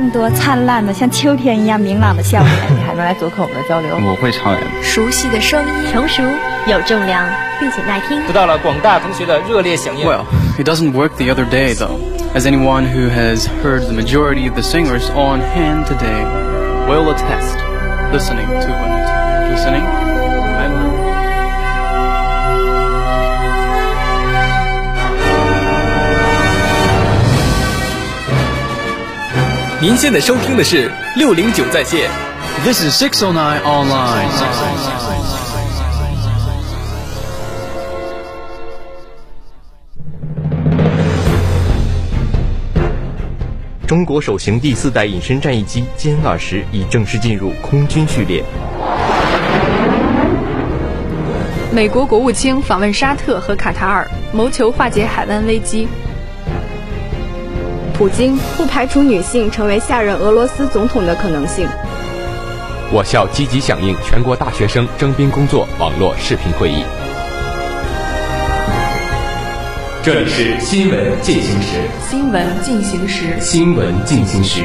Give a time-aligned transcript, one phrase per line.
[0.00, 2.50] 更多灿烂的像秋天一样明朗的笑脸。
[2.74, 3.94] 你还能来做客我们的交流？
[3.96, 4.56] 我会唱。
[4.82, 6.22] 熟悉的声音，成熟
[6.66, 7.28] 有重量，
[7.58, 10.06] 并且耐听，得到了广大同学的热烈响应。
[10.06, 10.24] Well,
[10.58, 11.98] it doesn't work the other day though,
[12.34, 16.24] as anyone who has heard the majority of the singers on hand today
[16.88, 17.58] will attest.
[18.10, 19.99] Listening to it, listening.
[29.82, 32.10] 您现在收听的是六零九在线。
[32.62, 34.28] This is 609 online.
[43.86, 48.44] 中国首型第四代隐身战役机歼二十已正式进入空军序列。
[51.72, 55.88] 美国国务卿访问沙特和卡塔尔，谋求化解海湾危机。
[58.00, 61.68] 普京不排除女性成为下任俄罗斯总统的可能性。
[62.90, 66.82] 我校积极响应全国大学生征兵工作网络视频会议。
[70.02, 74.62] 这里是新闻进行时，新闻进行时，新闻进行时。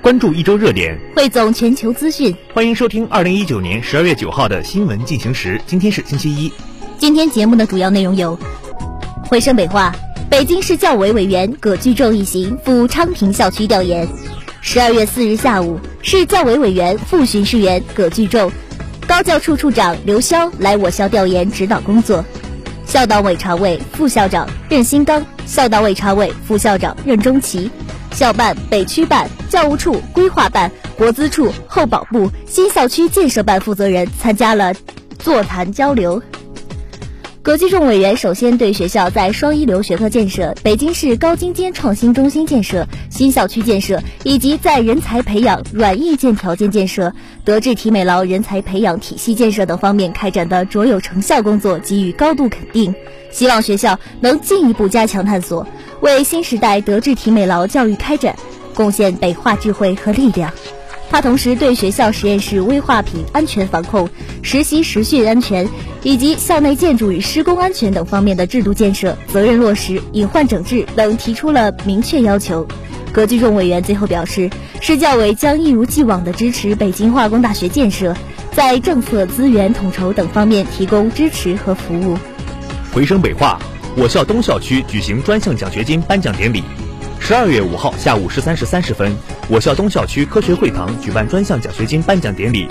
[0.00, 2.32] 关注一周热点，汇总全球资讯。
[2.54, 5.60] 欢迎收听二零一九年十二月九号的新闻进行时。
[5.66, 6.52] 今天是星期一。
[6.98, 8.38] 今天节目的主要内容有：
[9.28, 9.92] 回声北话，
[10.36, 14.04] 北京市教委委员葛巨众一行赴昌平校区调研。
[14.60, 18.50] 十二月四日下午，市教委委员、副巡视员葛巨众、
[19.06, 22.24] 高教处处长刘潇来我校调研指导工作。
[22.84, 27.70] 校党委常委、副校长任新刚，校党委常委、副校长任中奇，
[28.10, 34.74] 校办、北区办、教务处、规划办、国资处、后保部、新校区建设办负责人参加了
[35.20, 36.20] 座谈交流。
[37.44, 47.12] 葛聚众委员首先对学校在双一流学科建设、北京市高精尖创新中心建设、新校区建设以及在人才培养软硬件条件建设、
[47.44, 52.94] 德智体美劳人才培养体系建设等方面开展的卓有成效工作给予高度肯定，
[53.30, 55.66] 希望学校能进一步加强探索，
[56.00, 58.34] 为新时代德智体美劳教育开展
[58.74, 60.50] 贡献北化智慧和力量。
[61.14, 64.08] 他同时对学校实验室危化品安全防控、
[64.42, 65.68] 实习实训安全
[66.02, 72.66] 以及校内建筑与施工安全等方面的制度建设、责任落实、隐患整治等提出了明确要求。
[73.12, 78.16] 葛聚众委员最后表示，市教委将一如既往地支持北京化工大学建设，
[78.50, 82.18] 在政策、资源统筹等方面提供支持和服务。
[82.92, 83.56] 回声北化，
[83.96, 86.64] 我校东校区举行专项奖学金颁奖典礼。
[87.26, 89.16] 十二月五号下午十三时三十分，
[89.48, 92.68] 我校东校区科学会堂举办专项奖学金颁奖典礼。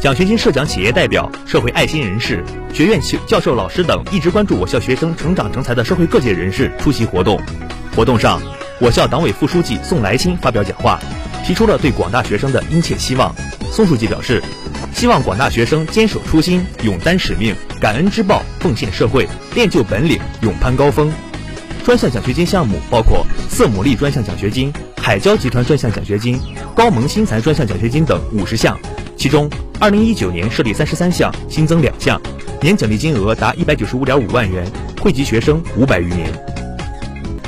[0.00, 7.36] 奖学金设奖企业代表、社会爱心人士、学院教授、老师等一直关注我校学生成长成才的社会各界人士出席活动。
[7.96, 8.40] 活动上，
[8.80, 11.00] 我校党委副书记宋来新发表讲话，
[11.44, 13.34] 提出了对广大学生的殷切希望。
[13.72, 14.40] 宋书记表示，
[14.94, 21.12] 希望广大学生坚守初心，勇担使命，感恩之报，奉献社会，练就本领，勇攀高峰。
[21.86, 26.36] 专项奖学金项目包括色牡蛎专项奖学金、海交集团专项奖学金、
[26.74, 28.76] 高萌新材专项奖学金等五十项，
[29.16, 29.48] 其中
[29.78, 32.20] 二零一九年设立三十三项，新增两项，
[32.60, 34.68] 年奖励金额达一百九十五点五万元，
[35.00, 36.26] 惠及学生五百余名。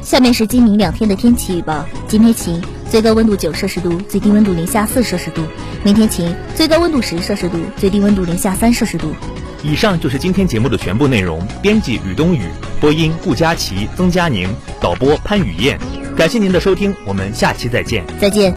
[0.00, 5.42] 下面是今明两天的天气预报：今天晴，最高温度九摄氏度，最低温度零下四摄氏度；
[5.84, 9.14] 明天晴，最高温度十摄氏度，最低温度零下三摄氏度。
[9.62, 11.46] 以上就是今天节目的全部内容。
[11.62, 12.42] 编辑吕冬雨，
[12.80, 14.48] 播音顾佳琪、曾佳宁，
[14.80, 15.78] 导播潘雨燕。
[16.16, 18.04] 感谢您的收听，我们下期再见。
[18.20, 18.54] 再见。